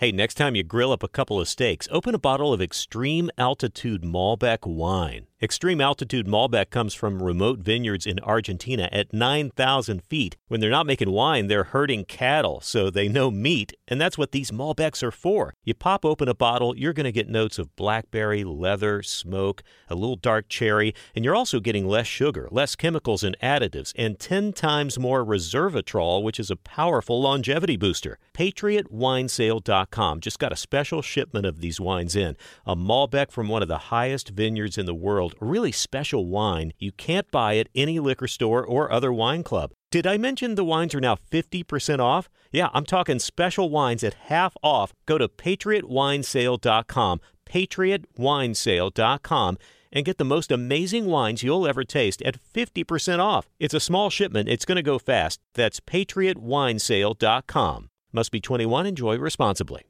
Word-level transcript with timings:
Hey, 0.00 0.12
next 0.12 0.36
time 0.36 0.56
you 0.56 0.62
grill 0.62 0.92
up 0.92 1.02
a 1.02 1.08
couple 1.08 1.38
of 1.38 1.46
steaks, 1.46 1.86
open 1.90 2.14
a 2.14 2.18
bottle 2.18 2.54
of 2.54 2.62
Extreme 2.62 3.30
Altitude 3.36 4.00
Malbec 4.00 4.66
wine. 4.66 5.26
Extreme 5.42 5.80
altitude 5.80 6.26
Malbec 6.26 6.68
comes 6.68 6.92
from 6.92 7.22
remote 7.22 7.60
vineyards 7.60 8.04
in 8.04 8.20
Argentina 8.20 8.90
at 8.92 9.14
9,000 9.14 10.04
feet. 10.04 10.36
When 10.48 10.60
they're 10.60 10.68
not 10.68 10.84
making 10.84 11.12
wine, 11.12 11.46
they're 11.46 11.64
herding 11.64 12.04
cattle, 12.04 12.60
so 12.60 12.90
they 12.90 13.08
know 13.08 13.30
meat, 13.30 13.72
and 13.88 13.98
that's 13.98 14.18
what 14.18 14.32
these 14.32 14.50
Malbecs 14.50 15.02
are 15.02 15.10
for. 15.10 15.54
You 15.64 15.72
pop 15.72 16.04
open 16.04 16.28
a 16.28 16.34
bottle, 16.34 16.76
you're 16.76 16.92
going 16.92 17.04
to 17.04 17.10
get 17.10 17.30
notes 17.30 17.58
of 17.58 17.74
blackberry, 17.74 18.44
leather, 18.44 19.02
smoke, 19.02 19.62
a 19.88 19.94
little 19.94 20.16
dark 20.16 20.50
cherry, 20.50 20.94
and 21.14 21.24
you're 21.24 21.34
also 21.34 21.58
getting 21.58 21.88
less 21.88 22.06
sugar, 22.06 22.46
less 22.50 22.76
chemicals 22.76 23.24
and 23.24 23.34
additives, 23.42 23.94
and 23.96 24.18
10 24.18 24.52
times 24.52 24.98
more 24.98 25.24
resveratrol, 25.24 26.22
which 26.22 26.38
is 26.38 26.50
a 26.50 26.56
powerful 26.56 27.18
longevity 27.18 27.78
booster. 27.78 28.18
PatriotWinesale.com 28.34 30.20
just 30.20 30.38
got 30.38 30.52
a 30.52 30.56
special 30.56 31.00
shipment 31.00 31.46
of 31.46 31.62
these 31.62 31.80
wines 31.80 32.14
in. 32.14 32.36
A 32.66 32.76
Malbec 32.76 33.30
from 33.30 33.48
one 33.48 33.62
of 33.62 33.68
the 33.68 33.78
highest 33.88 34.28
vineyards 34.28 34.76
in 34.76 34.84
the 34.84 34.94
world 34.94 35.29
a 35.40 35.44
really 35.44 35.72
special 35.72 36.26
wine 36.26 36.72
you 36.78 36.92
can't 36.92 37.30
buy 37.30 37.56
at 37.56 37.68
any 37.74 37.98
liquor 37.98 38.28
store 38.28 38.64
or 38.64 38.90
other 38.90 39.12
wine 39.12 39.42
club. 39.42 39.72
Did 39.90 40.06
I 40.06 40.16
mention 40.16 40.54
the 40.54 40.64
wines 40.64 40.94
are 40.94 41.00
now 41.00 41.16
50% 41.16 41.98
off? 41.98 42.30
Yeah, 42.52 42.68
I'm 42.72 42.84
talking 42.84 43.18
special 43.18 43.70
wines 43.70 44.04
at 44.04 44.14
half 44.14 44.56
off. 44.62 44.92
Go 45.06 45.18
to 45.18 45.28
patriotwinesale.com, 45.28 47.20
patriotwinesale.com, 47.44 49.58
and 49.92 50.04
get 50.04 50.18
the 50.18 50.24
most 50.24 50.52
amazing 50.52 51.06
wines 51.06 51.42
you'll 51.42 51.66
ever 51.66 51.82
taste 51.82 52.22
at 52.22 52.38
50% 52.54 53.18
off. 53.18 53.48
It's 53.58 53.74
a 53.74 53.80
small 53.80 54.10
shipment, 54.10 54.48
it's 54.48 54.64
going 54.64 54.76
to 54.76 54.82
go 54.82 54.98
fast. 54.98 55.40
That's 55.54 55.80
patriotwinesale.com. 55.80 57.90
Must 58.12 58.32
be 58.32 58.40
21, 58.40 58.86
enjoy 58.86 59.18
responsibly. 59.18 59.89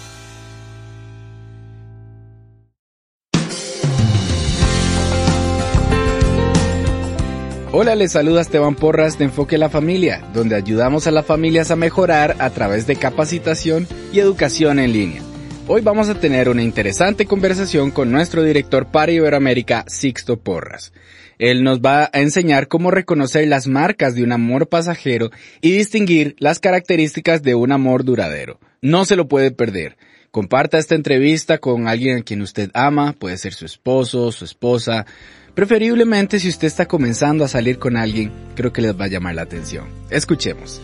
Hola, 7.73 7.95
les 7.95 8.11
saluda 8.11 8.41
Esteban 8.41 8.75
Porras 8.75 9.17
de 9.17 9.23
Enfoque 9.23 9.57
la 9.57 9.69
Familia, 9.69 10.21
donde 10.33 10.57
ayudamos 10.57 11.07
a 11.07 11.11
las 11.11 11.25
familias 11.25 11.71
a 11.71 11.77
mejorar 11.77 12.35
a 12.39 12.49
través 12.49 12.85
de 12.85 12.97
capacitación 12.97 13.87
y 14.11 14.19
educación 14.19 14.77
en 14.77 14.91
línea. 14.91 15.21
Hoy 15.69 15.79
vamos 15.79 16.09
a 16.09 16.19
tener 16.19 16.49
una 16.49 16.63
interesante 16.63 17.25
conversación 17.25 17.89
con 17.91 18.11
nuestro 18.11 18.43
director 18.43 18.87
para 18.87 19.13
Iberoamérica, 19.13 19.85
Sixto 19.87 20.37
Porras. 20.37 20.91
Él 21.39 21.63
nos 21.63 21.79
va 21.79 22.09
a 22.11 22.19
enseñar 22.19 22.67
cómo 22.67 22.91
reconocer 22.91 23.47
las 23.47 23.67
marcas 23.67 24.15
de 24.15 24.23
un 24.23 24.33
amor 24.33 24.67
pasajero 24.67 25.31
y 25.61 25.71
distinguir 25.71 26.35
las 26.39 26.59
características 26.59 27.41
de 27.41 27.55
un 27.55 27.71
amor 27.71 28.03
duradero. 28.03 28.59
No 28.81 29.05
se 29.05 29.15
lo 29.15 29.29
puede 29.29 29.51
perder. 29.51 29.95
Comparta 30.29 30.77
esta 30.77 30.95
entrevista 30.95 31.57
con 31.57 31.87
alguien 31.87 32.17
a 32.17 32.21
quien 32.23 32.41
usted 32.41 32.69
ama, 32.73 33.13
puede 33.13 33.37
ser 33.37 33.53
su 33.53 33.65
esposo, 33.65 34.31
su 34.33 34.43
esposa, 34.43 35.05
Preferiblemente 35.53 36.39
si 36.39 36.47
usted 36.47 36.67
está 36.67 36.87
comenzando 36.87 37.43
a 37.43 37.47
salir 37.47 37.77
con 37.77 37.97
alguien, 37.97 38.31
creo 38.55 38.71
que 38.71 38.81
les 38.81 38.99
va 38.99 39.05
a 39.05 39.09
llamar 39.09 39.35
la 39.35 39.41
atención. 39.41 39.85
Escuchemos. 40.09 40.81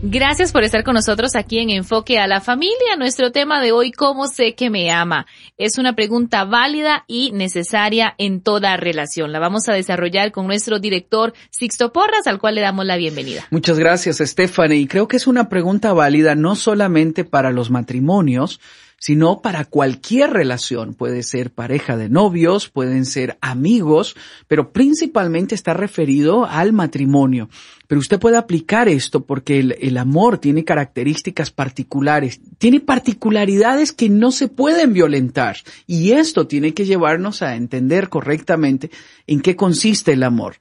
Gracias 0.00 0.52
por 0.52 0.62
estar 0.62 0.84
con 0.84 0.94
nosotros 0.94 1.34
aquí 1.34 1.58
en 1.58 1.70
Enfoque 1.70 2.20
a 2.20 2.28
la 2.28 2.40
Familia. 2.40 2.94
Nuestro 2.96 3.32
tema 3.32 3.60
de 3.60 3.72
hoy, 3.72 3.90
¿cómo 3.90 4.28
sé 4.28 4.54
que 4.54 4.70
me 4.70 4.92
ama? 4.92 5.26
Es 5.56 5.76
una 5.76 5.96
pregunta 5.96 6.44
válida 6.44 7.04
y 7.08 7.32
necesaria 7.32 8.14
en 8.16 8.40
toda 8.40 8.76
relación. 8.76 9.32
La 9.32 9.40
vamos 9.40 9.68
a 9.68 9.72
desarrollar 9.72 10.30
con 10.30 10.46
nuestro 10.46 10.78
director 10.78 11.34
Sixto 11.50 11.92
Porras, 11.92 12.28
al 12.28 12.38
cual 12.38 12.54
le 12.54 12.60
damos 12.60 12.86
la 12.86 12.96
bienvenida. 12.96 13.48
Muchas 13.50 13.76
gracias, 13.78 14.18
Stephanie. 14.18 14.78
Y 14.78 14.86
creo 14.86 15.08
que 15.08 15.16
es 15.16 15.26
una 15.26 15.48
pregunta 15.48 15.92
válida 15.92 16.36
no 16.36 16.54
solamente 16.54 17.24
para 17.24 17.50
los 17.50 17.70
matrimonios, 17.70 18.60
sino 18.98 19.40
para 19.40 19.64
cualquier 19.64 20.30
relación. 20.30 20.94
Puede 20.94 21.22
ser 21.22 21.50
pareja 21.50 21.96
de 21.96 22.08
novios, 22.08 22.68
pueden 22.68 23.06
ser 23.06 23.38
amigos, 23.40 24.16
pero 24.48 24.72
principalmente 24.72 25.54
está 25.54 25.72
referido 25.72 26.46
al 26.46 26.72
matrimonio. 26.72 27.48
Pero 27.86 28.00
usted 28.00 28.18
puede 28.18 28.36
aplicar 28.36 28.88
esto 28.88 29.24
porque 29.24 29.60
el, 29.60 29.96
amor 29.96 30.38
tiene 30.38 30.64
características 30.64 31.50
particulares, 31.50 32.40
tiene 32.58 32.80
particularidades 32.80 33.92
que 33.92 34.10
no 34.10 34.30
se 34.30 34.48
pueden 34.48 34.92
violentar. 34.92 35.56
Y 35.86 36.12
esto 36.12 36.46
tiene 36.46 36.74
que 36.74 36.84
llevarnos 36.84 37.40
a 37.40 37.54
entender 37.56 38.10
correctamente 38.10 38.90
en 39.26 39.40
qué 39.40 39.56
consiste 39.56 40.12
el 40.12 40.22
amor. 40.22 40.56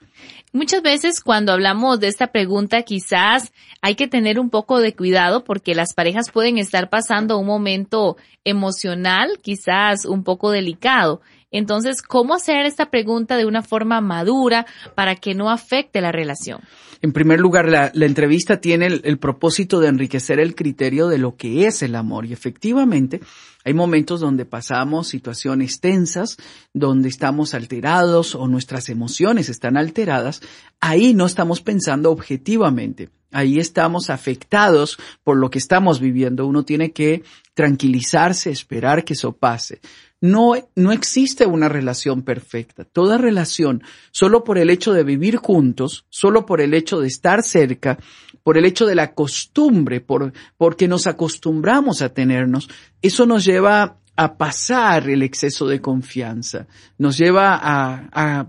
Muchas 0.58 0.82
veces 0.82 1.22
cuando 1.22 1.52
hablamos 1.52 2.00
de 2.00 2.08
esta 2.08 2.32
pregunta 2.32 2.82
quizás 2.82 3.54
hay 3.80 3.94
que 3.94 4.08
tener 4.08 4.40
un 4.40 4.50
poco 4.50 4.80
de 4.80 4.96
cuidado 4.96 5.44
porque 5.44 5.76
las 5.76 5.94
parejas 5.94 6.32
pueden 6.32 6.58
estar 6.58 6.90
pasando 6.90 7.38
un 7.38 7.46
momento 7.46 8.18
emocional 8.44 9.38
quizás 9.44 10.06
un 10.06 10.24
poco 10.24 10.50
delicado. 10.50 11.22
Entonces, 11.52 12.02
¿cómo 12.02 12.34
hacer 12.34 12.66
esta 12.66 12.90
pregunta 12.90 13.38
de 13.38 13.46
una 13.46 13.62
forma 13.62 14.02
madura 14.02 14.66
para 14.96 15.14
que 15.16 15.36
no 15.36 15.52
afecte 15.52 16.02
la 16.02 16.12
relación? 16.12 16.62
En 17.02 17.12
primer 17.12 17.40
lugar, 17.40 17.70
la, 17.70 17.92
entrevista 18.06 18.60
tiene 18.60 18.88
el, 18.88 19.18
propósito 19.20 19.80
de 19.80 19.88
enriquecer 19.88 20.40
el 20.40 20.56
criterio 20.56 21.08
de 21.08 21.18
lo 21.18 21.36
que 21.36 21.68
es 21.68 21.84
el 21.84 21.96
amor 21.96 22.26
y 22.26 22.34
efectivamente 22.34 23.22
hay 23.64 23.74
momentos 23.74 24.22
donde 24.22 24.46
pasamos 24.46 25.10
situaciones 25.10 25.80
tensas, 25.82 26.38
donde 26.74 27.10
estamos 27.10 27.54
alterados 27.54 28.34
o 28.34 28.48
nuestras 28.48 28.90
emociones 28.90 29.50
están 29.50 29.76
alteradas. 29.76 30.42
Ahí 30.80 31.14
no 31.14 31.26
estamos 31.26 31.62
pensando 31.62 32.12
objetivamente. 32.12 33.10
Ahí 33.32 33.60
estamos 33.60 34.10
afectados 34.10 34.98
por 35.24 35.36
lo 35.36 35.50
que 35.50 35.60
estamos 35.60 36.00
viviendo. 36.00 36.48
Uno 36.48 36.64
tiene 36.64 36.92
que 36.92 37.24
tranquilizarse, 37.54 38.52
esperar 38.52 39.04
que 39.04 39.14
eso 39.14 39.34
pase. 39.34 39.82
No, 40.20 40.54
no 40.76 40.92
existe 40.92 41.46
una 41.46 41.70
relación 41.70 42.24
perfecta. 42.24 42.86
Toda 42.86 43.20
relación, 43.20 43.84
solo 44.12 44.44
por 44.44 44.58
el 44.58 44.72
hecho 44.72 44.92
de 44.94 45.04
vivir 45.04 45.38
juntos, 45.38 46.06
solo 46.10 46.46
por 46.46 46.60
el 46.60 46.74
hecho 46.74 47.00
de 47.00 47.08
estar 47.08 47.44
cerca, 47.44 48.00
por 48.44 48.58
el 48.58 48.66
hecho 48.66 48.86
de 48.86 48.96
la 48.96 49.14
costumbre, 49.14 50.02
por, 50.02 50.34
porque 50.58 50.88
nos 50.88 51.06
acostumbramos 51.06 52.02
a 52.02 52.10
tenernos, 52.10 52.68
eso 53.02 53.26
nos 53.28 53.46
lleva 53.46 53.98
a 54.16 54.38
pasar 54.38 55.08
el 55.10 55.22
exceso 55.22 55.68
de 55.68 55.80
confianza, 55.80 56.66
nos 56.98 57.18
lleva 57.18 57.60
a, 57.62 58.48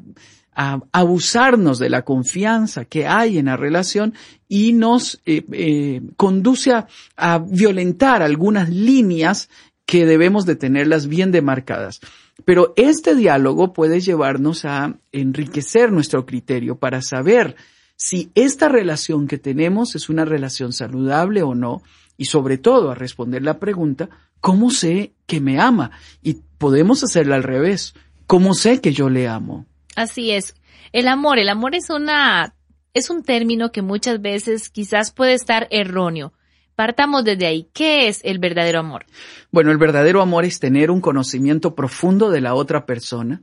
abusarnos 0.91 1.79
de 1.79 1.89
la 1.89 2.03
confianza 2.03 2.85
que 2.85 3.06
hay 3.06 3.39
en 3.39 3.47
la 3.47 3.56
relación 3.56 4.15
y 4.49 4.73
nos 4.73 5.21
eh, 5.25 5.45
eh, 5.53 6.00
conduce 6.17 6.73
a, 6.73 7.39
violentar 7.39 8.23
algunas 8.23 8.69
líneas 8.69 9.50
que 9.88 10.04
debemos 10.04 10.44
de 10.44 10.54
tenerlas 10.54 11.06
bien 11.06 11.32
demarcadas. 11.32 12.00
Pero 12.44 12.75
este 12.76 13.15
diálogo 13.15 13.72
puede 13.72 14.00
llevarnos 14.00 14.66
a 14.66 14.99
enriquecer 15.12 15.93
nuestro 15.93 16.26
criterio 16.26 16.76
para 16.76 17.00
saber 17.00 17.56
si 17.97 18.31
esta 18.34 18.69
relación 18.69 19.26
que 19.26 19.38
tenemos 19.38 19.94
es 19.94 20.10
una 20.10 20.26
relación 20.26 20.75
saludable 20.75 21.43
o 21.43 21.54
no, 21.54 21.81
y 22.19 22.26
sobre 22.26 22.59
todo 22.59 22.91
a 22.91 22.94
responder 22.94 23.43
la 23.43 23.59
pregunta, 23.59 24.10
¿cómo 24.41 24.71
sé 24.71 25.15
que 25.26 25.41
me 25.41 25.59
ama? 25.59 25.91
Y 26.22 26.34
podemos 26.59 27.02
hacerla 27.02 27.37
al 27.37 27.43
revés, 27.43 27.94
¿cómo 28.26 28.52
sé 28.52 28.82
que 28.82 28.93
yo 28.93 29.08
le 29.08 29.26
amo? 29.26 29.64
Así 29.96 30.32
es. 30.32 30.55
El 30.93 31.08
amor, 31.08 31.38
el 31.38 31.49
amor 31.49 31.75
es 31.75 31.88
una, 31.88 32.55
es 32.93 33.08
un 33.08 33.23
término 33.23 33.73
que 33.73 33.81
muchas 33.81 34.20
veces 34.20 34.69
quizás 34.69 35.12
puede 35.12 35.32
estar 35.32 35.67
erróneo. 35.70 36.34
Partamos 36.79 37.25
desde 37.25 37.45
ahí. 37.45 37.69
¿Qué 37.73 38.07
es 38.07 38.21
el 38.23 38.39
verdadero 38.39 38.79
amor? 38.79 39.05
Bueno, 39.51 39.73
el 39.73 39.79
verdadero 39.79 40.23
amor 40.23 40.45
es 40.45 40.61
tener 40.61 40.93
un 40.93 41.01
conocimiento 41.01 41.75
profundo 41.75 42.31
de 42.31 42.41
la 42.41 42.55
otra 42.55 42.87
persona, 42.87 43.43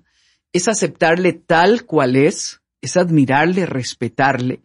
es 0.54 0.70
aceptarle 0.70 1.34
tal 1.34 1.84
cual 1.84 2.16
es, 2.16 2.62
es 2.80 2.96
admirarle, 2.96 3.66
respetarle, 3.66 4.62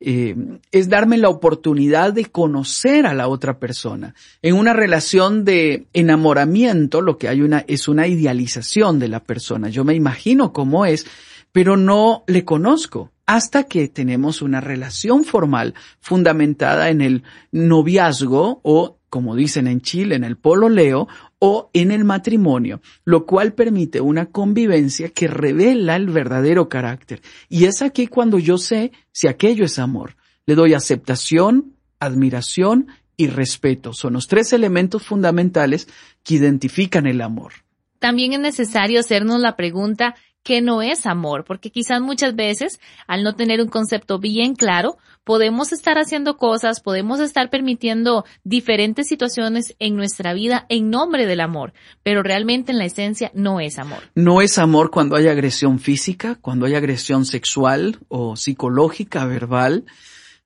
eh, 0.00 0.36
es 0.70 0.90
darme 0.90 1.16
la 1.16 1.30
oportunidad 1.30 2.12
de 2.12 2.26
conocer 2.26 3.06
a 3.06 3.14
la 3.14 3.26
otra 3.26 3.58
persona. 3.58 4.14
En 4.42 4.54
una 4.54 4.74
relación 4.74 5.46
de 5.46 5.86
enamoramiento, 5.94 7.00
lo 7.00 7.16
que 7.16 7.26
hay 7.26 7.40
una, 7.40 7.64
es 7.68 7.88
una 7.88 8.06
idealización 8.06 8.98
de 8.98 9.08
la 9.08 9.20
persona. 9.20 9.70
Yo 9.70 9.82
me 9.82 9.94
imagino 9.94 10.52
cómo 10.52 10.84
es, 10.84 11.06
pero 11.52 11.78
no 11.78 12.24
le 12.26 12.44
conozco 12.44 13.12
hasta 13.30 13.62
que 13.62 13.86
tenemos 13.86 14.42
una 14.42 14.60
relación 14.60 15.22
formal 15.22 15.74
fundamentada 16.00 16.88
en 16.88 17.00
el 17.00 17.22
noviazgo 17.52 18.58
o, 18.64 18.98
como 19.08 19.36
dicen 19.36 19.68
en 19.68 19.82
Chile, 19.82 20.16
en 20.16 20.24
el 20.24 20.36
pololeo 20.36 21.06
o 21.38 21.70
en 21.72 21.92
el 21.92 22.02
matrimonio, 22.02 22.80
lo 23.04 23.26
cual 23.26 23.52
permite 23.52 24.00
una 24.00 24.26
convivencia 24.26 25.10
que 25.10 25.28
revela 25.28 25.94
el 25.94 26.10
verdadero 26.10 26.68
carácter. 26.68 27.22
Y 27.48 27.66
es 27.66 27.82
aquí 27.82 28.08
cuando 28.08 28.40
yo 28.40 28.58
sé 28.58 28.90
si 29.12 29.28
aquello 29.28 29.64
es 29.64 29.78
amor. 29.78 30.16
Le 30.44 30.56
doy 30.56 30.74
aceptación, 30.74 31.76
admiración 32.00 32.88
y 33.16 33.28
respeto. 33.28 33.92
Son 33.92 34.14
los 34.14 34.26
tres 34.26 34.52
elementos 34.52 35.04
fundamentales 35.04 35.86
que 36.24 36.34
identifican 36.34 37.06
el 37.06 37.20
amor. 37.20 37.52
También 38.00 38.32
es 38.32 38.40
necesario 38.40 38.98
hacernos 38.98 39.40
la 39.40 39.54
pregunta, 39.54 40.16
¿qué 40.42 40.60
no 40.60 40.82
es 40.82 41.06
amor? 41.06 41.44
Porque 41.44 41.70
quizás 41.70 42.00
muchas 42.00 42.34
veces, 42.34 42.80
al 43.06 43.22
no 43.22 43.34
tener 43.34 43.60
un 43.60 43.68
concepto 43.68 44.18
bien 44.18 44.54
claro, 44.54 44.96
podemos 45.24 45.72
estar 45.72 45.98
haciendo 45.98 46.36
cosas, 46.36 46.80
podemos 46.80 47.20
estar 47.20 47.50
permitiendo 47.50 48.24
diferentes 48.42 49.06
situaciones 49.06 49.76
en 49.78 49.96
nuestra 49.96 50.32
vida 50.34 50.66
en 50.68 50.90
nombre 50.90 51.26
del 51.26 51.40
amor, 51.40 51.72
pero 52.02 52.22
realmente 52.22 52.72
en 52.72 52.78
la 52.78 52.86
esencia 52.86 53.30
no 53.34 53.60
es 53.60 53.78
amor. 53.78 54.02
No 54.14 54.40
es 54.40 54.58
amor 54.58 54.90
cuando 54.90 55.16
hay 55.16 55.28
agresión 55.28 55.78
física, 55.78 56.36
cuando 56.40 56.66
hay 56.66 56.74
agresión 56.74 57.24
sexual 57.24 57.98
o 58.08 58.36
psicológica, 58.36 59.24
verbal, 59.26 59.84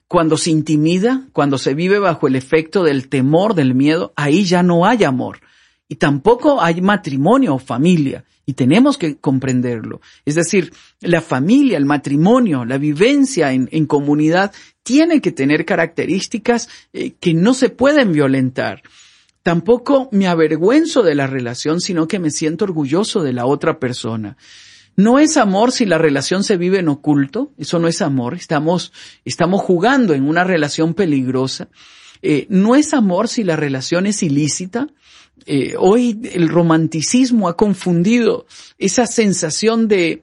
cuando 0.09 0.37
se 0.37 0.51
intimida, 0.51 1.29
cuando 1.33 1.59
se 1.59 1.75
vive 1.75 1.99
bajo 1.99 2.29
el 2.29 2.37
efecto 2.37 2.83
del 2.83 3.09
temor, 3.09 3.55
del 3.55 3.75
miedo, 3.75 4.13
ahí 4.17 4.45
ya 4.45 4.63
no 4.63 4.87
hay 4.87 5.05
amor. 5.05 5.41
Y 5.89 5.97
tampoco 5.97 6.61
hay 6.61 6.81
matrimonio 6.81 7.55
o 7.55 7.59
familia. 7.59 8.25
Y 8.47 8.55
tenemos 8.55 8.99
que 8.99 9.17
comprenderlo. 9.17 10.01
Es 10.25 10.35
decir, 10.35 10.73
la 11.01 11.21
familia, 11.21 11.79
el 11.79 11.87
matrimonio, 11.87 12.65
la 12.65 12.79
vivencia 12.79 13.53
en, 13.53 13.87
comunidad 13.87 14.53
tiene 14.83 15.21
que 15.21 15.33
tener 15.33 15.65
características 15.65 16.69
eh, 16.93 17.13
que 17.19 17.33
no 17.33 17.55
se 17.55 17.71
pueden 17.71 18.13
violentar. 18.13 18.83
Tampoco 19.43 20.09
me 20.11 20.27
avergüenzo 20.27 21.03
de 21.03 21.15
la 21.15 21.27
relación, 21.27 21.81
sino 21.81 22.09
que 22.09 22.19
me 22.19 22.31
siento 22.31 22.65
orgulloso 22.65 23.23
de 23.23 23.35
la 23.35 23.47
otra 23.47 23.79
persona. 23.79 24.37
No 24.97 25.19
es 25.19 25.37
amor 25.37 25.73
si 25.73 25.87
la 25.87 25.99
relación 25.99 26.45
se 26.45 26.57
vive 26.57 26.79
en 26.79 26.89
oculto, 26.89 27.53
eso 27.59 27.79
no 27.79 27.89
es 27.89 28.01
amor, 28.01 28.35
estamos, 28.35 28.93
jugando 29.59 30.15
en 30.15 30.27
una 30.27 30.45
relación 30.45 30.95
peligrosa. 30.95 31.69
Eh, 32.23 32.47
no 32.49 32.77
es 32.77 32.95
amor 32.95 33.29
si 33.29 33.43
la 33.45 33.57
relación 33.57 34.07
es 34.07 34.23
ilícita, 34.23 34.89
eh, 35.47 35.75
hoy 35.79 36.21
el 36.33 36.49
romanticismo 36.49 37.49
ha 37.49 37.57
confundido 37.57 38.47
esa 38.79 39.07
sensación 39.07 39.89
de, 39.89 40.23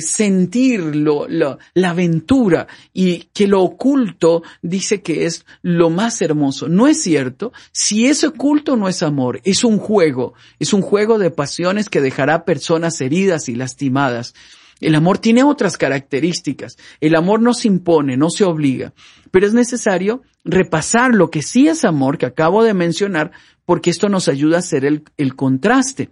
sentir 0.00 0.94
la 0.94 1.58
aventura 1.84 2.66
y 2.92 3.24
que 3.32 3.46
lo 3.46 3.62
oculto 3.62 4.42
dice 4.62 5.00
que 5.00 5.26
es 5.26 5.46
lo 5.62 5.90
más 5.90 6.20
hermoso. 6.20 6.68
No 6.68 6.86
es 6.86 7.02
cierto. 7.02 7.52
Si 7.72 8.06
es 8.06 8.24
oculto 8.24 8.76
no 8.76 8.88
es 8.88 9.02
amor, 9.02 9.40
es 9.44 9.64
un 9.64 9.78
juego, 9.78 10.34
es 10.58 10.72
un 10.72 10.82
juego 10.82 11.18
de 11.18 11.30
pasiones 11.30 11.88
que 11.88 12.00
dejará 12.00 12.44
personas 12.44 13.00
heridas 13.00 13.48
y 13.48 13.54
lastimadas. 13.54 14.34
El 14.80 14.94
amor 14.94 15.18
tiene 15.18 15.42
otras 15.42 15.76
características. 15.76 16.76
El 17.00 17.14
amor 17.16 17.40
no 17.40 17.52
se 17.54 17.68
impone, 17.68 18.16
no 18.16 18.30
se 18.30 18.44
obliga. 18.44 18.92
Pero 19.30 19.46
es 19.46 19.54
necesario 19.54 20.22
repasar 20.44 21.14
lo 21.14 21.30
que 21.30 21.42
sí 21.42 21.68
es 21.68 21.84
amor, 21.84 22.16
que 22.16 22.26
acabo 22.26 22.62
de 22.62 22.74
mencionar, 22.74 23.32
porque 23.68 23.90
esto 23.90 24.08
nos 24.08 24.28
ayuda 24.28 24.56
a 24.56 24.60
hacer 24.60 24.86
el, 24.86 25.04
el 25.18 25.36
contraste. 25.36 26.08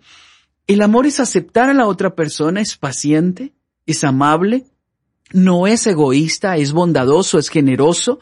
El 0.67 0.82
amor 0.82 1.06
es 1.06 1.20
aceptar 1.20 1.70
a 1.70 1.73
la 1.73 1.87
otra 1.87 2.14
persona, 2.14 2.61
es 2.61 2.76
paciente, 2.76 3.55
es 3.87 4.05
amable, 4.05 4.67
no 5.32 5.67
es 5.67 5.87
egoísta, 5.87 6.58
es 6.58 6.73
bondadoso, 6.73 7.38
es 7.38 7.49
generoso, 7.49 8.19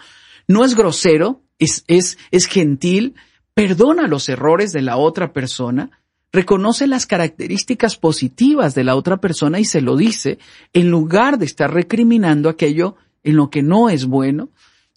no 0.46 0.64
es 0.64 0.76
grosero, 0.76 1.42
es, 1.58 1.82
es, 1.88 2.16
es 2.30 2.46
gentil, 2.46 3.16
perdona 3.54 4.06
los 4.06 4.28
errores 4.28 4.70
de 4.70 4.82
la 4.82 4.98
otra 4.98 5.32
persona, 5.32 5.90
reconoce 6.30 6.86
las 6.86 7.04
características 7.04 7.96
positivas 7.96 8.76
de 8.76 8.84
la 8.84 8.94
otra 8.94 9.16
persona 9.16 9.58
y 9.58 9.64
se 9.64 9.80
lo 9.80 9.96
dice, 9.96 10.38
en 10.72 10.92
lugar 10.92 11.38
de 11.38 11.46
estar 11.46 11.74
recriminando 11.74 12.48
aquello 12.48 12.94
en 13.24 13.34
lo 13.34 13.50
que 13.50 13.64
no 13.64 13.90
es 13.90 14.06
bueno. 14.06 14.50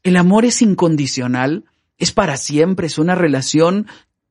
El 0.03 0.15
amor 0.15 0.45
es 0.45 0.61
incondicional, 0.61 1.65
es 1.97 2.11
para 2.11 2.37
siempre, 2.37 2.85
es 2.85 2.99
una 2.99 3.15
relación 3.15 3.87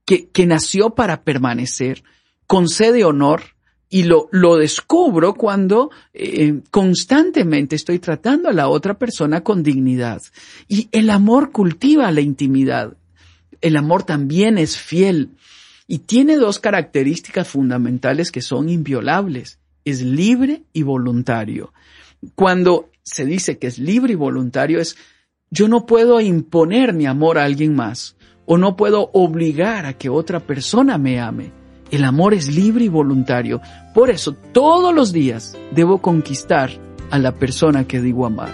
que, 0.07 0.47
nació 0.47 0.91
para 0.91 1.23
permanecer, 1.23 2.03
concede 2.47 3.05
honor, 3.05 3.43
y 3.89 4.03
lo, 4.03 4.29
lo 4.33 4.57
descubro 4.57 5.35
cuando 5.35 5.91
eh, 6.13 6.61
constantemente 6.73 7.77
estoy 7.77 8.01
tratando 8.01 8.49
a 8.49 8.53
la 8.53 8.69
otra 8.69 8.99
persona 8.99 9.43
con 9.43 9.63
dignidad. 9.63 10.23
Y 10.67 10.89
el 10.91 11.09
amor 11.09 11.53
cultiva 11.53 12.11
la 12.11 12.21
intimidad. 12.21 12.97
El 13.61 13.77
amor 13.77 14.03
también 14.03 14.59
es 14.59 14.77
fiel 14.77 15.31
y 15.87 16.01
tiene 16.01 16.37
dos 16.37 16.59
características 16.59 17.47
fundamentales 17.47 18.33
que 18.33 18.43
son 18.43 18.69
inviolables. 18.69 19.61
Es 19.85 20.03
libre 20.03 20.65
y 20.73 20.83
voluntario. 20.83 21.73
Cuando 22.35 22.91
se 23.05 23.25
dice 23.25 23.59
que 23.59 23.69
es 23.69 23.79
libre 23.79 24.15
y 24.15 24.17
voluntario 24.17 24.81
es 24.81 24.97
yo 25.49 25.69
no 25.69 25.87
puedo 25.87 26.21
imponer 26.21 26.93
mi 26.93 27.07
amor 27.07 27.39
a 27.39 27.45
alguien 27.45 27.77
más 27.77 28.16
o 28.47 28.57
no 28.57 28.77
puedo 28.77 29.11
obligar 29.13 29.87
a 29.87 29.93
que 29.93 30.09
otra 30.09 30.41
persona 30.41 30.97
me 30.97 31.21
ame. 31.21 31.51
El 31.91 32.05
amor 32.05 32.35
es 32.35 32.49
libre 32.49 32.85
y 32.85 32.89
voluntario. 32.89 33.61
Por 33.95 34.11
eso 34.11 34.33
todos 34.33 34.95
los 34.95 35.13
días 35.13 35.57
debo 35.73 35.99
conquistar 35.99 36.71
a 37.11 37.19
la 37.19 37.33
persona 37.33 37.87
que 37.87 38.01
digo 38.01 38.27
amar. 38.27 38.53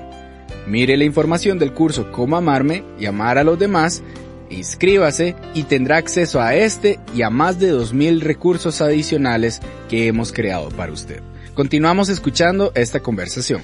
Mire 0.68 0.98
la 0.98 1.06
información 1.06 1.58
del 1.58 1.74
curso 1.74 2.12
Cómo 2.12 2.38
amarme 2.38 2.84
y 3.00 3.08
amar 3.08 3.40
a 3.40 3.44
los 3.44 3.58
demás, 3.58 4.04
inscríbase 4.52 5.36
y 5.56 5.64
tendrá 5.64 5.98
acceso 5.98 6.40
a 6.40 6.54
este 6.56 7.00
y 7.16 7.24
a 7.24 7.32
más 7.32 7.58
de 7.60 7.74
2.000 7.74 8.20
recursos 8.20 8.82
adicionales 8.82 9.62
que 9.90 10.06
hemos 10.08 10.32
creado 10.32 10.70
para 10.70 10.92
usted. 10.92 11.22
Continuamos 11.56 12.10
escuchando 12.10 12.72
esta 12.76 13.00
conversación. 13.00 13.64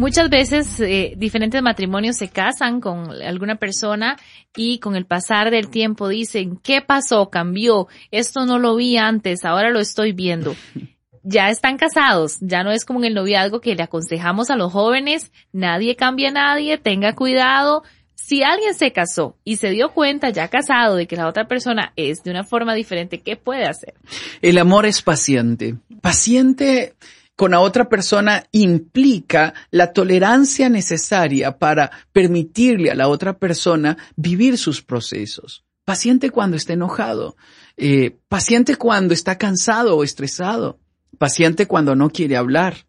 Muchas 0.00 0.30
veces 0.30 0.80
eh, 0.80 1.12
diferentes 1.18 1.60
matrimonios 1.60 2.16
se 2.16 2.30
casan 2.30 2.80
con 2.80 3.10
alguna 3.22 3.56
persona 3.56 4.16
y 4.56 4.78
con 4.78 4.96
el 4.96 5.04
pasar 5.04 5.50
del 5.50 5.68
tiempo 5.68 6.08
dicen, 6.08 6.56
¿qué 6.56 6.80
pasó? 6.80 7.28
Cambió, 7.28 7.86
esto 8.10 8.46
no 8.46 8.58
lo 8.58 8.76
vi 8.76 8.96
antes, 8.96 9.44
ahora 9.44 9.68
lo 9.68 9.78
estoy 9.78 10.12
viendo. 10.12 10.56
Ya 11.22 11.50
están 11.50 11.76
casados, 11.76 12.38
ya 12.40 12.64
no 12.64 12.70
es 12.70 12.86
como 12.86 13.00
en 13.00 13.04
el 13.04 13.14
noviazgo 13.14 13.60
que 13.60 13.74
le 13.74 13.82
aconsejamos 13.82 14.48
a 14.48 14.56
los 14.56 14.72
jóvenes, 14.72 15.32
nadie 15.52 15.94
cambia 15.94 16.30
a 16.30 16.32
nadie, 16.32 16.78
tenga 16.78 17.14
cuidado. 17.14 17.82
Si 18.14 18.42
alguien 18.42 18.72
se 18.72 18.92
casó 18.92 19.36
y 19.44 19.56
se 19.56 19.68
dio 19.68 19.92
cuenta 19.92 20.30
ya 20.30 20.48
casado 20.48 20.96
de 20.96 21.06
que 21.06 21.16
la 21.16 21.28
otra 21.28 21.46
persona 21.46 21.92
es 21.94 22.22
de 22.22 22.30
una 22.30 22.42
forma 22.42 22.72
diferente, 22.72 23.20
¿qué 23.20 23.36
puede 23.36 23.66
hacer? 23.66 23.92
El 24.40 24.56
amor 24.56 24.86
es 24.86 25.02
paciente. 25.02 25.74
Paciente 26.00 26.94
con 27.40 27.52
la 27.52 27.60
otra 27.60 27.88
persona 27.88 28.44
implica 28.52 29.54
la 29.70 29.94
tolerancia 29.94 30.68
necesaria 30.68 31.56
para 31.56 31.90
permitirle 32.12 32.90
a 32.90 32.94
la 32.94 33.08
otra 33.08 33.38
persona 33.38 33.96
vivir 34.14 34.58
sus 34.58 34.82
procesos. 34.82 35.64
Paciente 35.86 36.28
cuando 36.28 36.58
está 36.58 36.74
enojado, 36.74 37.36
eh, 37.78 38.14
paciente 38.28 38.76
cuando 38.76 39.14
está 39.14 39.38
cansado 39.38 39.96
o 39.96 40.04
estresado, 40.04 40.80
paciente 41.16 41.64
cuando 41.64 41.96
no 41.96 42.10
quiere 42.10 42.36
hablar. 42.36 42.84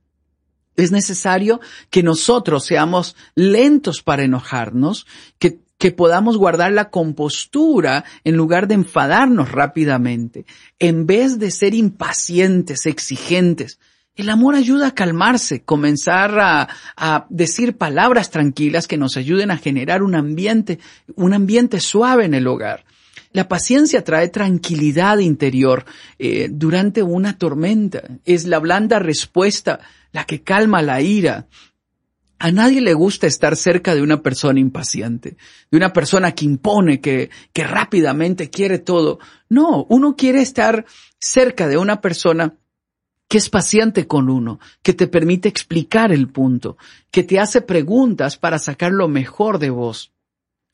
Es 0.75 0.91
necesario 0.91 1.61
que 1.89 2.03
nosotros 2.03 2.65
seamos 2.65 3.15
lentos 3.35 4.01
para 4.01 4.25
enojarnos, 4.25 5.07
que, 5.39 5.61
que 5.77 5.93
podamos 5.93 6.35
guardar 6.35 6.73
la 6.73 6.89
compostura 6.89 8.03
en 8.25 8.35
lugar 8.35 8.67
de 8.67 8.73
enfadarnos 8.73 9.49
rápidamente, 9.49 10.45
en 10.77 11.05
vez 11.05 11.39
de 11.39 11.51
ser 11.51 11.73
impacientes, 11.73 12.85
exigentes, 12.85 13.79
El 14.21 14.29
amor 14.29 14.53
ayuda 14.53 14.89
a 14.89 14.93
calmarse, 14.93 15.63
comenzar 15.63 16.37
a, 16.39 17.25
decir 17.31 17.75
palabras 17.75 18.29
tranquilas 18.29 18.87
que 18.87 18.95
nos 18.95 19.17
ayuden 19.17 19.49
a 19.49 19.57
generar 19.57 20.03
un 20.03 20.13
ambiente, 20.13 20.77
un 21.15 21.33
ambiente 21.33 21.79
suave 21.79 22.25
en 22.25 22.35
el 22.35 22.45
hogar. 22.45 22.85
La 23.33 23.47
paciencia 23.47 24.03
trae 24.03 24.27
tranquilidad 24.27 25.17
interior 25.17 25.85
eh, 26.19 26.49
durante 26.51 27.01
una 27.01 27.35
tormenta. 27.39 28.03
Es 28.23 28.45
la 28.45 28.59
blanda 28.59 28.99
respuesta 28.99 29.79
la 30.11 30.25
que 30.25 30.43
calma 30.43 30.83
la 30.83 31.01
ira. 31.01 31.47
A 32.37 32.51
nadie 32.51 32.79
le 32.79 32.93
gusta 32.93 33.25
estar 33.25 33.55
cerca 33.55 33.95
de 33.95 34.03
una 34.03 34.21
persona 34.21 34.59
impaciente, 34.59 35.35
de 35.71 35.77
una 35.77 35.93
persona 35.93 36.33
que 36.33 36.45
impone, 36.45 37.01
que, 37.01 37.31
que 37.53 37.63
rápidamente 37.63 38.51
quiere 38.51 38.77
todo. 38.77 39.17
No, 39.49 39.87
uno 39.89 40.15
quiere 40.15 40.43
estar 40.43 40.85
cerca 41.17 41.67
de 41.67 41.77
una 41.77 42.01
persona 42.01 42.53
que 43.31 43.37
es 43.37 43.49
paciente 43.49 44.07
con 44.07 44.29
uno, 44.29 44.59
que 44.83 44.91
te 44.91 45.07
permite 45.07 45.47
explicar 45.47 46.11
el 46.11 46.27
punto, 46.27 46.75
que 47.11 47.23
te 47.23 47.39
hace 47.39 47.61
preguntas 47.61 48.35
para 48.35 48.59
sacar 48.59 48.91
lo 48.91 49.07
mejor 49.07 49.57
de 49.57 49.69
vos. 49.69 50.11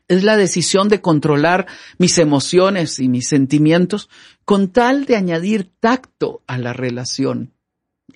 Es 0.07 0.23
la 0.23 0.37
decisión 0.37 0.89
de 0.89 0.99
controlar 0.99 1.67
mis 1.99 2.17
emociones 2.17 2.97
y 2.97 3.09
mis 3.09 3.27
sentimientos 3.27 4.09
con 4.43 4.69
tal 4.69 5.05
de 5.05 5.15
añadir 5.15 5.69
tacto 5.79 6.41
a 6.47 6.57
la 6.57 6.73
relación. 6.73 7.53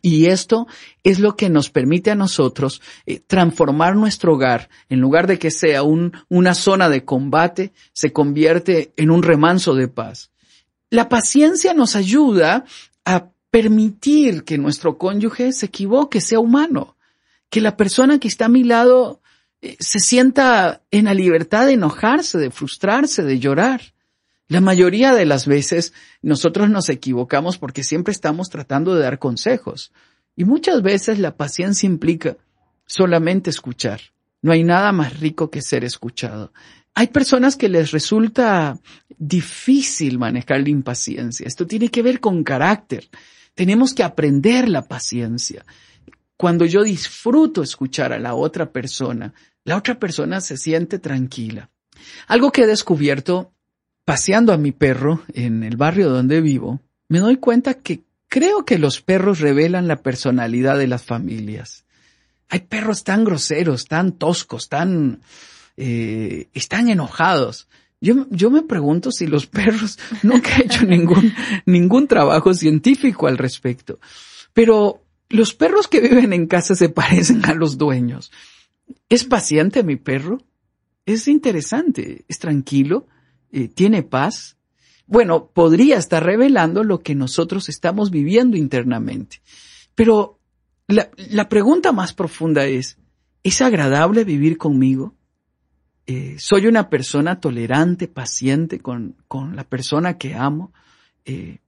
Y 0.02 0.26
esto 0.26 0.66
es 1.04 1.20
lo 1.20 1.36
que 1.36 1.52
nos 1.52 1.70
permite 1.70 2.10
a 2.10 2.16
nosotros 2.16 2.82
eh, 3.06 3.20
transformar 3.20 3.96
nuestro 3.96 4.34
hogar, 4.34 4.70
en 4.90 5.02
lugar 5.02 5.28
de 5.28 5.38
que 5.38 5.52
sea 5.52 5.84
un, 5.84 6.14
una 6.30 6.56
zona 6.56 6.90
de 6.90 7.06
combate, 7.06 7.74
se 7.94 8.12
convierte 8.12 8.92
en 8.98 9.12
un 9.12 9.22
remanso 9.22 9.76
de 9.76 9.88
paz. 9.88 10.32
La 10.90 11.10
paciencia 11.10 11.76
nos 11.76 11.96
ayuda 11.96 12.66
a 13.06 13.28
permitir 13.52 14.44
que 14.44 14.58
nuestro 14.58 14.98
cónyuge 14.98 15.52
se 15.52 15.68
equivoque, 15.68 16.22
sea 16.22 16.40
humano, 16.40 16.98
que 17.50 17.62
la 17.62 17.76
persona 17.78 18.18
que 18.18 18.30
está 18.30 18.46
a 18.46 18.50
mi 18.50 18.64
lado 18.64 19.22
eh, 19.62 19.76
se 19.80 20.00
sienta 20.00 20.82
en 20.90 21.06
la 21.06 21.14
libertad 21.14 21.68
de 21.68 21.74
enojarse, 21.74 22.38
de 22.38 22.50
frustrarse, 22.50 23.24
de 23.24 23.40
llorar. 23.40 23.82
La 24.48 24.62
mayoría 24.62 25.14
de 25.14 25.26
las 25.26 25.48
veces 25.48 25.94
nosotros 26.22 26.70
nos 26.70 26.90
equivocamos 26.90 27.58
porque 27.58 27.84
siempre 27.84 28.12
estamos 28.12 28.50
tratando 28.50 28.96
de 28.96 29.04
dar 29.04 29.20
consejos. 29.20 29.92
Y 30.36 30.46
muchas 30.46 30.82
veces 30.82 31.20
la 31.20 31.36
paciencia 31.36 31.88
implica 31.88 32.38
solamente 32.86 33.50
escuchar. 33.50 34.02
No 34.42 34.54
hay 34.54 34.64
nada 34.64 34.92
más 34.92 35.20
rico 35.20 35.52
que 35.52 35.62
ser 35.62 35.84
escuchado. 35.84 36.54
Hay 36.94 37.08
personas 37.08 37.56
que 37.56 37.70
les 37.70 37.92
resulta 37.92 38.78
difícil 39.18 40.18
manejar 40.18 40.62
la 40.62 40.70
impaciencia. 40.70 41.48
Esto 41.48 41.68
tiene 41.68 41.90
que 41.90 42.02
ver 42.02 42.20
con 42.20 42.44
carácter. 42.44 43.08
Tenemos 43.54 43.94
que 43.94 44.04
aprender 44.04 44.70
la 44.70 44.84
paciencia. 44.84 45.66
Cuando 46.38 46.66
yo 46.66 46.84
disfruto 46.84 47.62
escuchar 47.62 48.14
a 48.14 48.20
la 48.20 48.34
otra 48.34 48.72
persona, 48.72 49.34
la 49.64 49.78
otra 49.78 50.00
persona 50.00 50.42
se 50.42 50.58
siente 50.58 51.00
tranquila. 51.00 51.70
Algo 52.28 52.52
que 52.52 52.64
he 52.64 52.68
descubierto 52.68 53.52
paseando 54.06 54.52
a 54.54 54.58
mi 54.58 54.72
perro 54.72 55.24
en 55.34 55.64
el 55.64 55.78
barrio 55.78 56.10
donde 56.10 56.42
vivo, 56.42 56.82
me 57.08 57.20
doy 57.20 57.38
cuenta 57.38 57.76
que 57.76 58.02
creo 58.28 58.66
que 58.66 58.80
los 58.80 59.02
perros 59.02 59.40
revelan 59.40 59.88
la 59.88 59.98
personalidad 59.98 60.78
de 60.78 60.88
las 60.88 61.04
familias. 61.04 61.86
Hay 62.50 62.62
perros 62.62 63.04
tan 63.04 63.24
groseros, 63.24 63.86
tan 63.86 64.14
toscos, 64.14 64.70
tan... 64.70 65.22
Eh, 65.78 66.50
están 66.54 66.90
enojados. 66.90 67.68
Yo, 68.02 68.50
me 68.50 68.64
pregunto 68.64 69.12
si 69.12 69.28
los 69.28 69.46
perros 69.46 70.00
nunca 70.24 70.58
he 70.58 70.66
hecho 70.66 70.86
ningún, 70.86 71.34
ningún 71.68 72.08
trabajo 72.08 72.54
científico 72.56 73.28
al 73.28 73.38
respecto. 73.38 74.00
Pero 74.54 75.04
los 75.30 75.54
perros 75.54 75.88
que 75.88 76.02
viven 76.02 76.34
en 76.34 76.48
casa 76.48 76.74
se 76.76 76.90
parecen 76.90 77.46
a 77.46 77.54
los 77.54 77.78
dueños. 77.78 78.32
¿Es 79.08 79.24
paciente 79.24 79.84
mi 79.84 79.98
perro? 79.98 80.40
Es 81.06 81.28
interesante, 81.28 82.26
es 82.28 82.40
tranquilo, 82.40 83.06
eh, 83.52 83.68
tiene 83.68 84.02
paz. 84.02 84.58
Bueno, 85.06 85.52
podría 85.54 85.98
estar 85.98 86.26
revelando 86.26 86.84
lo 86.84 87.02
que 87.02 87.14
nosotros 87.14 87.70
estamos 87.70 88.10
viviendo 88.10 88.58
internamente. 88.58 89.42
Pero 89.94 90.40
la 90.88 91.50
pregunta 91.50 91.92
más 91.92 92.14
profunda 92.14 92.66
es, 92.66 92.98
¿es 93.44 93.62
agradable 93.62 94.24
vivir 94.24 94.58
conmigo? 94.58 95.16
Eh, 96.08 96.36
¿Soy 96.40 96.68
una 96.68 96.90
persona 96.90 97.40
tolerante, 97.40 98.08
paciente 98.08 98.80
con, 98.80 99.16
con 99.28 99.56
la 99.56 99.64
persona 99.64 100.18
que 100.18 100.36
amo? 100.36 100.74
Eh, 101.26 101.60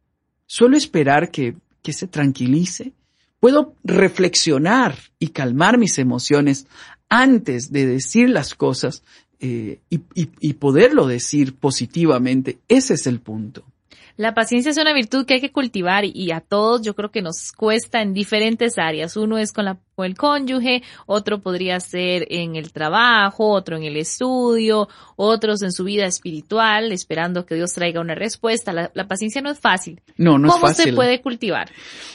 ¿Suelo 0.46 0.76
esperar 0.76 1.32
que, 1.32 1.56
que 1.82 1.94
se 1.94 2.08
tranquilice? 2.08 2.94
¿Puedo 3.40 3.76
reflexionar 3.84 4.96
y 5.20 5.30
calmar 5.30 5.78
mis 5.78 6.00
emociones 6.00 6.68
antes 7.10 7.72
de 7.72 7.86
decir 7.86 8.30
las 8.30 8.56
cosas 8.56 9.04
eh, 9.40 9.82
y, 9.90 10.00
y 10.16 10.54
poderlo 10.54 11.06
decir 11.06 11.56
positivamente. 11.56 12.60
Ese 12.70 12.94
es 12.94 13.08
el 13.08 13.20
punto. 13.20 13.66
La 14.16 14.34
paciencia 14.34 14.70
es 14.70 14.78
una 14.78 14.94
virtud 14.94 15.26
que 15.26 15.36
hay 15.36 15.42
que 15.42 15.52
cultivar 15.52 16.06
y 16.06 16.32
a 16.32 16.40
todos 16.40 16.84
yo 16.84 16.96
creo 16.96 17.10
que 17.10 17.24
nos 17.24 17.52
cuesta 17.52 18.02
en 18.02 18.14
diferentes 18.14 18.78
áreas. 18.78 19.18
Uno 19.18 19.40
es 19.40 19.52
con, 19.52 19.66
la, 19.66 19.80
con 19.96 20.06
el 20.06 20.16
cónyuge, 20.16 20.84
otro 21.08 21.42
podría 21.42 21.80
ser 21.80 22.28
en 22.30 22.56
el 22.56 22.72
trabajo, 22.72 23.50
otro 23.50 23.76
en 23.76 23.84
el 23.84 23.98
estudio, 23.98 24.88
otros 25.16 25.64
en 25.64 25.72
su 25.72 25.84
vida 25.84 26.06
espiritual, 26.06 26.92
esperando 26.92 27.46
que 27.46 27.56
Dios 27.56 27.74
traiga 27.74 28.02
una 28.02 28.14
respuesta. 28.14 28.72
La, 28.72 28.92
la 28.94 29.08
paciencia 29.08 29.42
no 29.42 29.50
es 29.50 29.60
fácil. 29.60 30.02
No, 30.16 30.38
no 30.38 30.50
es 30.50 30.62
fácil. 30.62 30.86
¿Cómo 30.86 30.92
se 30.92 30.94
puede 30.94 31.22
cultivar? 31.22 31.72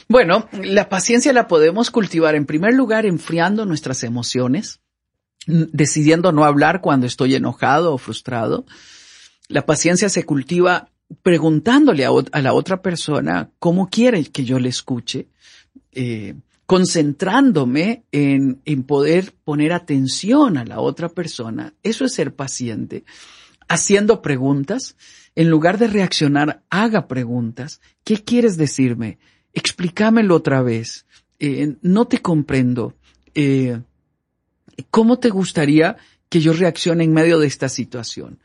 Bueno, 0.07 0.47
la 0.63 0.87
paciencia 0.87 1.33
la 1.33 1.47
podemos 1.47 1.91
cultivar 1.91 2.35
en 2.35 2.45
primer 2.45 2.73
lugar 2.73 3.05
enfriando 3.05 3.65
nuestras 3.65 4.03
emociones 4.03 4.79
decidiendo 5.45 6.31
no 6.31 6.45
hablar 6.45 6.81
cuando 6.81 7.07
estoy 7.07 7.35
enojado 7.35 7.93
o 7.93 7.97
frustrado. 7.97 8.65
La 9.47 9.65
paciencia 9.65 10.09
se 10.09 10.25
cultiva 10.25 10.89
preguntándole 11.23 12.05
a, 12.05 12.41
la 12.41 12.53
otra 12.53 12.81
persona 12.81 13.49
cómo 13.59 13.89
quiere 13.89 14.23
que 14.25 14.45
yo 14.45 14.59
le 14.59 14.69
escuche, 14.69 15.27
eh, 15.91 16.35
concentrándome 16.65 18.03
en, 18.11 18.61
en 18.65 18.83
poder 18.83 19.33
poner 19.43 19.73
atención 19.73 20.57
a 20.57 20.65
la 20.65 20.79
otra 20.79 21.09
persona. 21.09 21.73
Eso 21.81 22.05
es 22.05 22.13
ser 22.13 22.35
paciente. 22.35 23.05
Haciendo 23.67 24.21
preguntas, 24.21 24.95
en 25.35 25.49
lugar 25.49 25.77
de 25.77 25.87
reaccionar, 25.87 26.63
haga 26.69 27.07
preguntas. 27.07 27.81
¿Qué 28.03 28.23
quieres 28.23 28.57
decirme? 28.57 29.19
Explícamelo 29.53 30.35
otra 30.35 30.61
vez. 30.61 31.05
Eh, 31.39 31.75
no 31.81 32.05
te 32.05 32.21
comprendo. 32.21 32.95
Eh, 33.33 33.79
¿Cómo 34.91 35.19
te 35.19 35.29
gustaría 35.29 35.97
que 36.29 36.39
yo 36.41 36.53
reaccione 36.53 37.03
en 37.03 37.13
medio 37.13 37.39
de 37.39 37.47
esta 37.47 37.69
situación? 37.69 38.39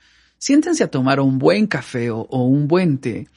Siéntense 0.45 0.85
a 0.85 0.89
tomar 0.89 1.21
un 1.21 1.39
buen 1.39 1.67
café 1.67 2.11
o, 2.11 2.27
un 2.27 2.69
buen 2.69 2.99
té 2.99 3.29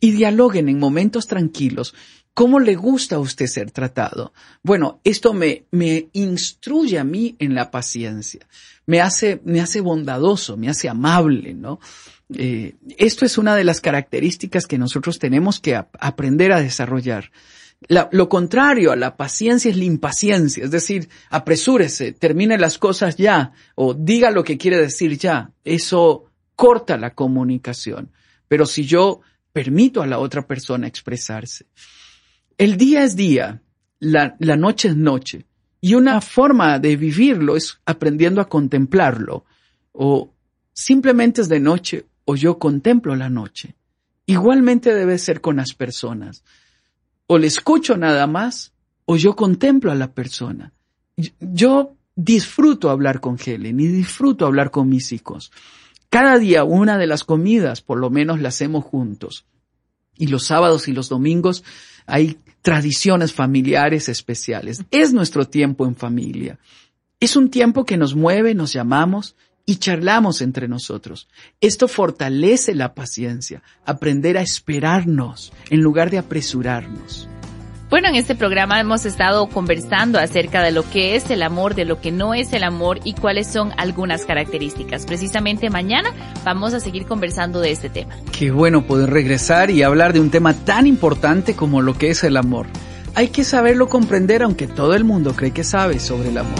y 0.00 0.10
dialoguen 0.10 0.68
en 0.68 0.80
momentos 0.80 1.28
tranquilos 1.28 1.94
¿Cómo 2.34 2.58
le 2.58 2.74
gusta 2.74 3.16
a 3.16 3.18
usted 3.20 3.46
ser 3.46 3.70
tratado? 3.70 4.34
Bueno, 4.62 5.00
esto 5.04 5.32
me, 5.32 5.64
me 5.70 6.10
instruye 6.12 6.98
a 6.98 7.04
mí 7.04 7.34
en 7.38 7.54
la 7.54 7.70
paciencia, 7.70 8.46
me 8.84 9.00
hace, 9.00 9.40
me 9.44 9.62
hace 9.62 9.80
bondadoso, 9.80 10.58
me 10.58 10.68
hace 10.68 10.86
amable, 10.86 11.54
¿no? 11.54 11.80
Eh, 12.34 12.74
esto 12.98 13.24
es 13.24 13.38
una 13.38 13.56
de 13.56 13.64
las 13.64 13.80
características 13.80 14.66
que 14.66 14.76
nosotros 14.76 15.18
tenemos 15.18 15.60
que 15.60 15.76
ap 15.76 15.96
aprender 15.98 16.52
a 16.52 16.60
desarrollar. 16.60 17.30
La, 17.88 18.10
lo 18.12 18.28
contrario 18.28 18.92
a 18.92 18.96
la 18.96 19.16
paciencia 19.16 19.70
es 19.70 19.78
la 19.78 19.84
impaciencia, 19.84 20.64
es 20.64 20.70
decir, 20.70 21.08
apresúrese, 21.30 22.12
termine 22.12 22.58
las 22.58 22.76
cosas 22.76 23.16
ya 23.16 23.52
o 23.76 23.94
diga 23.94 24.30
lo 24.30 24.44
que 24.44 24.58
quiere 24.58 24.76
decir 24.76 25.16
ya. 25.16 25.52
Eso 25.64 26.26
corta 26.56 26.96
la 26.96 27.14
comunicación. 27.14 28.10
Pero 28.48 28.66
si 28.66 28.84
yo 28.84 29.20
permito 29.52 30.02
a 30.02 30.06
la 30.06 30.18
otra 30.18 30.46
persona 30.46 30.86
expresarse, 30.86 31.66
el 32.58 32.76
día 32.76 33.04
es 33.04 33.14
día, 33.14 33.62
la, 34.00 34.36
noche 34.38 34.88
es 34.88 34.96
noche, 34.96 35.46
y 35.80 35.94
una 35.94 36.20
forma 36.20 36.78
de 36.78 36.96
vivirlo 36.96 37.56
es 37.56 37.78
aprendiendo 37.84 38.40
a 38.40 38.48
contemplarlo, 38.48 39.44
o 39.92 40.32
simplemente 40.72 41.42
es 41.42 41.48
de 41.48 41.60
noche, 41.60 42.06
o 42.24 42.34
yo 42.34 42.58
contemplo 42.58 43.14
la 43.14 43.30
noche. 43.30 43.76
Igualmente 44.26 44.92
debe 44.92 45.18
ser 45.18 45.40
con 45.40 45.56
las 45.56 45.72
personas 45.74 46.42
o 47.26 47.38
le 47.38 47.46
escucho 47.46 47.96
nada 47.96 48.26
más 48.26 48.72
o 49.04 49.16
yo 49.16 49.36
contemplo 49.36 49.90
a 49.90 49.94
la 49.94 50.12
persona. 50.12 50.72
Yo 51.40 51.96
disfruto 52.14 52.90
hablar 52.90 53.20
con 53.20 53.38
Helen 53.44 53.80
y 53.80 53.86
disfruto 53.86 54.46
hablar 54.46 54.70
con 54.70 54.88
mis 54.88 55.12
hijos. 55.12 55.52
Cada 56.10 56.38
día 56.38 56.64
una 56.64 56.98
de 56.98 57.06
las 57.06 57.24
comidas 57.24 57.80
por 57.80 57.98
lo 57.98 58.10
menos 58.10 58.40
la 58.40 58.48
hacemos 58.48 58.84
juntos. 58.84 59.46
Y 60.16 60.28
los 60.28 60.46
sábados 60.46 60.88
y 60.88 60.92
los 60.92 61.08
domingos 61.08 61.64
hay 62.06 62.38
tradiciones 62.62 63.32
familiares 63.32 64.08
especiales. 64.08 64.82
Es 64.90 65.12
nuestro 65.12 65.46
tiempo 65.46 65.86
en 65.86 65.94
familia. 65.94 66.58
Es 67.20 67.36
un 67.36 67.50
tiempo 67.50 67.84
que 67.84 67.96
nos 67.96 68.14
mueve, 68.14 68.54
nos 68.54 68.72
llamamos 68.72 69.36
y 69.66 69.76
charlamos 69.76 70.40
entre 70.40 70.68
nosotros. 70.68 71.28
Esto 71.60 71.88
fortalece 71.88 72.74
la 72.74 72.94
paciencia, 72.94 73.62
aprender 73.84 74.38
a 74.38 74.42
esperarnos 74.42 75.52
en 75.70 75.82
lugar 75.82 76.10
de 76.10 76.18
apresurarnos. 76.18 77.28
Bueno, 77.88 78.08
en 78.08 78.16
este 78.16 78.34
programa 78.34 78.80
hemos 78.80 79.06
estado 79.06 79.46
conversando 79.46 80.18
acerca 80.18 80.60
de 80.60 80.72
lo 80.72 80.82
que 80.90 81.14
es 81.14 81.30
el 81.30 81.40
amor, 81.44 81.76
de 81.76 81.84
lo 81.84 82.00
que 82.00 82.10
no 82.10 82.34
es 82.34 82.52
el 82.52 82.64
amor 82.64 82.98
y 83.04 83.12
cuáles 83.12 83.46
son 83.46 83.72
algunas 83.76 84.24
características. 84.24 85.06
Precisamente 85.06 85.70
mañana 85.70 86.10
vamos 86.44 86.74
a 86.74 86.80
seguir 86.80 87.06
conversando 87.06 87.60
de 87.60 87.70
este 87.70 87.88
tema. 87.88 88.16
Qué 88.36 88.50
bueno 88.50 88.88
poder 88.88 89.10
regresar 89.10 89.70
y 89.70 89.84
hablar 89.84 90.12
de 90.12 90.18
un 90.18 90.30
tema 90.30 90.52
tan 90.52 90.88
importante 90.88 91.54
como 91.54 91.80
lo 91.80 91.96
que 91.96 92.10
es 92.10 92.24
el 92.24 92.36
amor. 92.36 92.66
Hay 93.14 93.28
que 93.28 93.44
saberlo 93.44 93.88
comprender 93.88 94.42
aunque 94.42 94.66
todo 94.66 94.94
el 94.96 95.04
mundo 95.04 95.34
cree 95.36 95.52
que 95.52 95.62
sabe 95.62 96.00
sobre 96.00 96.30
el 96.30 96.38
amor. 96.38 96.58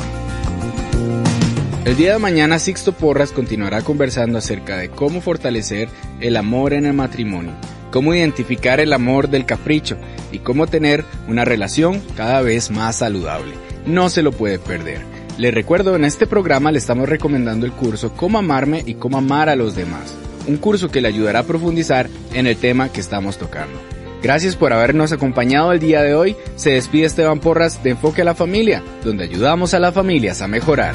El 1.84 1.96
día 1.96 2.12
de 2.12 2.18
mañana 2.20 2.60
Sixto 2.60 2.92
Porras 2.92 3.32
continuará 3.32 3.82
conversando 3.82 4.38
acerca 4.38 4.76
de 4.76 4.90
cómo 4.90 5.20
fortalecer 5.20 5.88
el 6.20 6.36
amor 6.36 6.72
en 6.72 6.86
el 6.86 6.92
matrimonio 6.92 7.52
cómo 7.96 8.14
identificar 8.14 8.78
el 8.78 8.92
amor 8.92 9.30
del 9.30 9.46
capricho 9.46 9.96
y 10.36 10.38
cómo 10.38 10.66
tener 10.66 11.04
una 11.28 11.44
relación 11.44 12.00
cada 12.14 12.42
vez 12.42 12.70
más 12.70 12.96
saludable. 12.96 13.54
No 13.86 14.08
se 14.08 14.22
lo 14.22 14.32
puede 14.32 14.58
perder. 14.58 15.00
Le 15.38 15.50
recuerdo, 15.50 15.96
en 15.96 16.04
este 16.04 16.26
programa 16.26 16.72
le 16.72 16.78
estamos 16.78 17.08
recomendando 17.08 17.66
el 17.66 17.72
curso 17.72 18.12
Cómo 18.14 18.38
amarme 18.38 18.82
y 18.86 18.94
cómo 18.94 19.18
amar 19.18 19.48
a 19.48 19.56
los 19.56 19.74
demás, 19.74 20.14
un 20.46 20.56
curso 20.56 20.90
que 20.90 21.00
le 21.00 21.08
ayudará 21.08 21.40
a 21.40 21.46
profundizar 21.46 22.08
en 22.32 22.46
el 22.46 22.56
tema 22.56 22.90
que 22.90 23.00
estamos 23.00 23.38
tocando. 23.38 23.78
Gracias 24.22 24.56
por 24.56 24.72
habernos 24.72 25.12
acompañado 25.12 25.72
el 25.72 25.78
día 25.78 26.02
de 26.02 26.14
hoy. 26.14 26.36
Se 26.56 26.70
despide 26.70 27.06
Esteban 27.06 27.40
Porras 27.40 27.82
de 27.82 27.90
Enfoque 27.90 28.22
a 28.22 28.24
la 28.24 28.34
Familia, 28.34 28.82
donde 29.04 29.24
ayudamos 29.24 29.74
a 29.74 29.78
las 29.78 29.94
familias 29.94 30.42
a 30.42 30.48
mejorar. 30.48 30.94